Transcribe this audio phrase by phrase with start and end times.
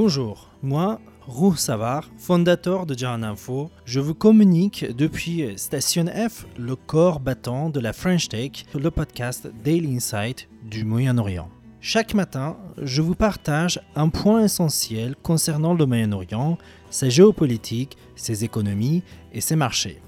[0.00, 6.76] Bonjour, moi, Roux Savard, fondateur de Jahan Info, je vous communique depuis Station F, le
[6.76, 11.50] corps battant de la French Tech, le podcast Daily Insight du Moyen-Orient.
[11.80, 16.58] Chaque matin, je vous partage un point essentiel concernant le Moyen-Orient,
[16.90, 20.00] sa géopolitique, ses économies et ses marchés.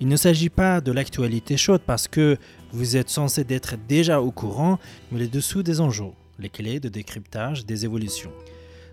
[0.00, 2.38] Il ne s'agit pas de l'actualité chaude parce que
[2.72, 4.78] vous êtes censé d'être déjà au courant,
[5.12, 8.32] mais les dessous des enjeux, les clés de décryptage des évolutions.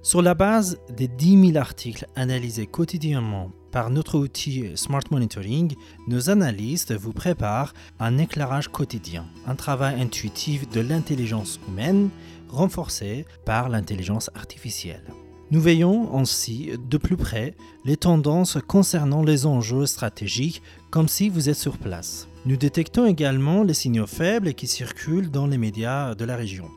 [0.04, 5.76] Sur la base des 10 000 articles analysés quotidiennement par notre outil Smart Monitoring,
[6.10, 12.10] nos analystes vous préparent un éclairage quotidien, un travail intuitif de l'intelligence humaine
[12.50, 15.06] renforcé par l'intelligence artificielle.
[15.52, 21.48] Nous veillons ainsi de plus près les tendances concernant les enjeux stratégiques comme si vous
[21.48, 22.28] êtes sur place.
[22.46, 26.70] Nous détectons également les signaux faibles qui circulent dans les médias de la région.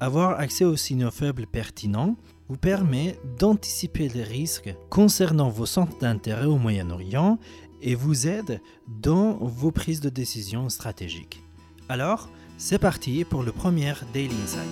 [0.00, 2.16] Avoir accès aux signaux faibles pertinents
[2.52, 7.38] vous permet d'anticiper les risques concernant vos centres d'intérêt au Moyen-Orient
[7.80, 11.42] et vous aide dans vos prises de décision stratégiques.
[11.88, 14.68] Alors, c'est parti pour le premier Daily Insight.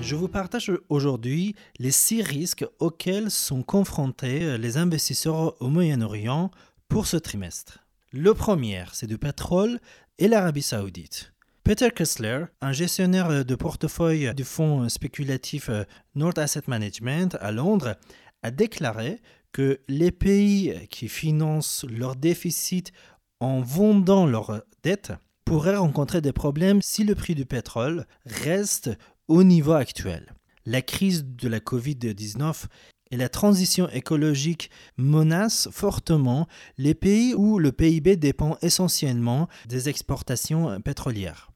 [0.00, 6.50] Je vous partage aujourd'hui les six risques auxquels sont confrontés les investisseurs au Moyen-Orient
[6.88, 7.80] pour ce trimestre.
[8.10, 9.80] Le premier, c'est du pétrole
[10.18, 11.34] et l'Arabie saoudite.
[11.70, 15.84] Peter Kessler, un gestionnaire de portefeuille du fonds spéculatif euh,
[16.16, 17.94] North Asset Management à Londres,
[18.42, 19.20] a déclaré
[19.52, 22.90] que les pays qui financent leur déficit
[23.38, 25.12] en vendant leurs dettes
[25.44, 28.90] pourraient rencontrer des problèmes si le prix du pétrole reste
[29.28, 30.34] au niveau actuel.
[30.66, 32.64] La crise de la Covid-19
[33.12, 36.48] et la transition écologique menacent fortement
[36.78, 41.49] les pays où le PIB dépend essentiellement des exportations pétrolières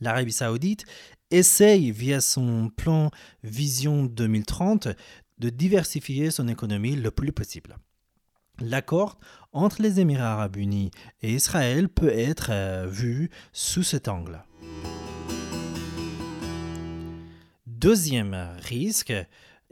[0.00, 0.84] l'Arabie saoudite
[1.30, 3.10] essaye via son plan
[3.42, 4.88] Vision 2030
[5.38, 7.76] de diversifier son économie le plus possible.
[8.60, 9.18] L'accord
[9.52, 10.90] entre les Émirats arabes unis
[11.22, 14.42] et Israël peut être euh, vu sous cet angle.
[17.66, 19.12] Deuxième risque,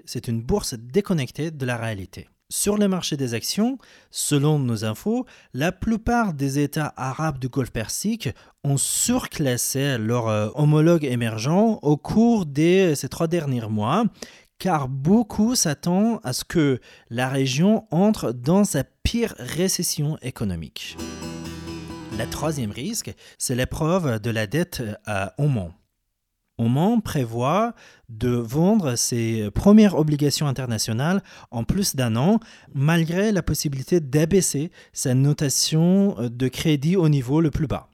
[0.04, 2.28] c'est une bourse déconnectée de la réalité.
[2.48, 3.76] Sur le marché des actions,
[4.12, 8.28] selon nos infos, la plupart des États arabes du Golfe Persique
[8.62, 14.04] ont surclassé leurs euh, homologues émergents au cours de ces trois derniers mois,
[14.60, 16.78] car beaucoup s'attendent à ce que
[17.10, 20.96] la région entre dans sa pire récession économique.
[22.16, 25.72] Le troisième risque, c'est l'épreuve de la dette à Oman.
[26.58, 27.74] Oman prévoit
[28.08, 32.40] de vendre ses premières obligations internationales en plus d'un an,
[32.74, 37.90] malgré la possibilité d'abaisser sa notation de crédit au niveau le plus bas.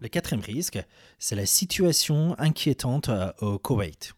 [0.00, 0.78] Le quatrième risque,
[1.18, 4.14] c'est la situation inquiétante euh, au Koweït.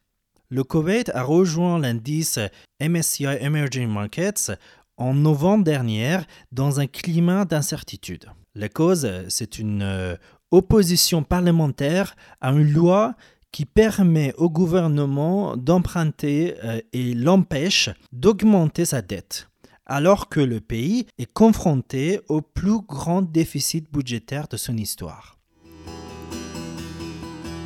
[0.50, 2.38] Le Koweït a rejoint l'indice
[2.82, 4.52] MSCI Emerging Markets
[4.98, 6.18] en novembre dernier
[6.52, 8.26] dans un climat d'incertitude.
[8.54, 10.16] La cause, c'est une euh,
[10.50, 13.14] opposition parlementaire à une loi
[13.52, 19.48] qui permet au gouvernement d'emprunter euh, et l'empêche d'augmenter sa dette,
[19.86, 25.36] alors que le pays est confronté au plus grand déficit budgétaire de son histoire.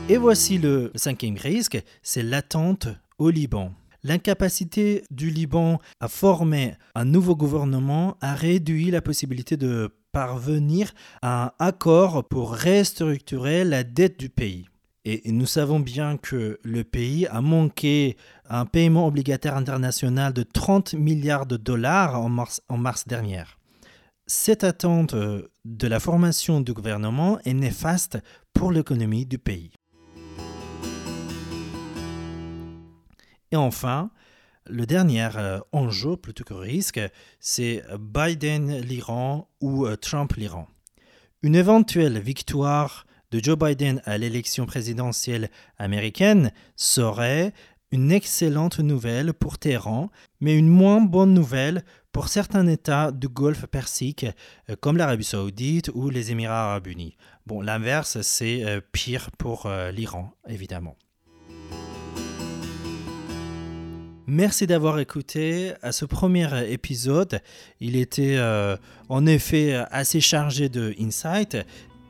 [0.08, 3.72] Et voici le cinquième risque, c'est l'attente au Liban.
[4.02, 11.47] L'incapacité du Liban à former un nouveau gouvernement a réduit la possibilité de parvenir à
[11.47, 14.66] un accord pour restructurer la dette du pays.
[15.04, 18.16] Et nous savons bien que le pays a manqué
[18.48, 23.42] un paiement obligataire international de 30 milliards de dollars en mars, dernier.
[24.28, 28.19] Cette attente de la formation du gouvernement est néfaste
[28.52, 29.72] pour l'économie du pays.
[33.50, 34.11] Et enfin,
[34.66, 37.00] le dernier euh, enjeu, plutôt que risque,
[37.40, 40.69] c'est Biden l'Iran ou euh, Trump l'Iran.
[41.43, 47.52] Une éventuelle victoire de Joe Biden à l'élection présidentielle américaine serait
[47.90, 53.66] une excellente nouvelle pour Téhéran, mais une moins bonne nouvelle pour certains États du Golfe
[53.66, 54.26] Persique,
[54.70, 57.16] euh, comme l'Arabie saoudite ou les Émirats arabes unis.
[57.46, 60.96] Bon, l'inverse, c'est pire pour l'Iran, évidemment.
[64.26, 67.41] Merci d'avoir écouté à ce premier épisode.
[67.81, 68.75] Il était euh,
[69.11, 71.59] en effet assez chargé de insights.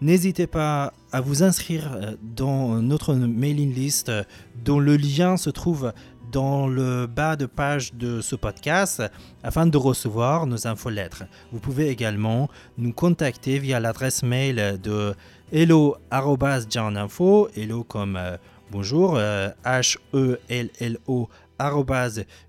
[0.00, 4.12] N'hésitez pas à vous inscrire euh, dans notre mailing list
[4.64, 5.92] dont le lien se trouve
[6.30, 9.02] dans le bas de page de ce podcast
[9.42, 11.24] afin de recevoir nos infolettres.
[11.50, 15.16] Vous pouvez également nous contacter via l'adresse mail de
[15.52, 16.28] hello.info,
[17.56, 18.36] hello comme euh,
[18.70, 19.16] bonjour,
[19.64, 21.28] H-E-L-L-O,